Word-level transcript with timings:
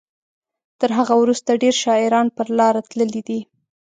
تر 0.79 0.89
هغه 0.97 1.13
وروسته 1.21 1.59
ډیر 1.63 1.75
شاعران 1.83 2.27
پر 2.35 2.47
لاره 2.59 2.81
تللي 2.89 3.21
دي. 3.27 3.39